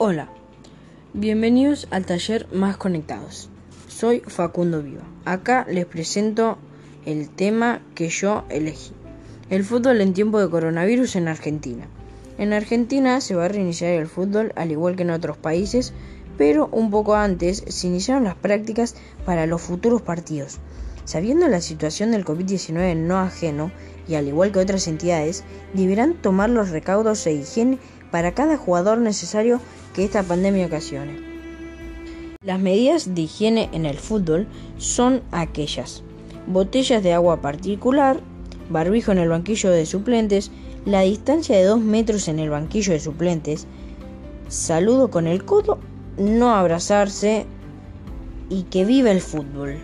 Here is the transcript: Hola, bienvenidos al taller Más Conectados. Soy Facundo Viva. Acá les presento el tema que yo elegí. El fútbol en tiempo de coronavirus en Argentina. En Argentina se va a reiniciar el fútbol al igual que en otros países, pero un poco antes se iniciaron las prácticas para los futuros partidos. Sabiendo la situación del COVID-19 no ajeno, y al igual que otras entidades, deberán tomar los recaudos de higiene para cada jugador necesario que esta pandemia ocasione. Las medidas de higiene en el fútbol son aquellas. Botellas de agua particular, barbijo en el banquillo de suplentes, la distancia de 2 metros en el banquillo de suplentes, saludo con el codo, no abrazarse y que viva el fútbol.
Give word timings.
Hola, 0.00 0.28
bienvenidos 1.12 1.88
al 1.90 2.06
taller 2.06 2.46
Más 2.52 2.76
Conectados. 2.76 3.50
Soy 3.88 4.20
Facundo 4.20 4.80
Viva. 4.80 5.02
Acá 5.24 5.66
les 5.68 5.86
presento 5.86 6.56
el 7.04 7.28
tema 7.28 7.82
que 7.96 8.08
yo 8.08 8.44
elegí. 8.48 8.92
El 9.50 9.64
fútbol 9.64 10.00
en 10.00 10.14
tiempo 10.14 10.38
de 10.38 10.48
coronavirus 10.48 11.16
en 11.16 11.26
Argentina. 11.26 11.88
En 12.38 12.52
Argentina 12.52 13.20
se 13.20 13.34
va 13.34 13.46
a 13.46 13.48
reiniciar 13.48 13.90
el 13.94 14.06
fútbol 14.06 14.52
al 14.54 14.70
igual 14.70 14.94
que 14.94 15.02
en 15.02 15.10
otros 15.10 15.36
países, 15.36 15.92
pero 16.36 16.68
un 16.70 16.92
poco 16.92 17.16
antes 17.16 17.64
se 17.66 17.88
iniciaron 17.88 18.22
las 18.22 18.36
prácticas 18.36 18.94
para 19.24 19.46
los 19.46 19.62
futuros 19.62 20.00
partidos. 20.00 20.60
Sabiendo 21.06 21.48
la 21.48 21.60
situación 21.60 22.12
del 22.12 22.24
COVID-19 22.24 22.94
no 22.94 23.18
ajeno, 23.18 23.72
y 24.06 24.14
al 24.14 24.28
igual 24.28 24.52
que 24.52 24.60
otras 24.60 24.86
entidades, 24.86 25.42
deberán 25.74 26.14
tomar 26.14 26.50
los 26.50 26.70
recaudos 26.70 27.24
de 27.24 27.32
higiene 27.32 27.78
para 28.10 28.32
cada 28.32 28.56
jugador 28.56 28.98
necesario 28.98 29.60
que 29.94 30.04
esta 30.04 30.22
pandemia 30.22 30.66
ocasione. 30.66 31.18
Las 32.42 32.60
medidas 32.60 33.14
de 33.14 33.22
higiene 33.22 33.68
en 33.72 33.84
el 33.84 33.98
fútbol 33.98 34.46
son 34.76 35.22
aquellas. 35.32 36.02
Botellas 36.46 37.02
de 37.02 37.12
agua 37.12 37.40
particular, 37.40 38.20
barbijo 38.70 39.12
en 39.12 39.18
el 39.18 39.28
banquillo 39.28 39.70
de 39.70 39.86
suplentes, 39.86 40.50
la 40.84 41.02
distancia 41.02 41.56
de 41.56 41.64
2 41.64 41.80
metros 41.80 42.28
en 42.28 42.38
el 42.38 42.50
banquillo 42.50 42.92
de 42.92 43.00
suplentes, 43.00 43.66
saludo 44.48 45.10
con 45.10 45.26
el 45.26 45.44
codo, 45.44 45.78
no 46.16 46.54
abrazarse 46.54 47.44
y 48.48 48.62
que 48.62 48.84
viva 48.84 49.10
el 49.10 49.20
fútbol. 49.20 49.76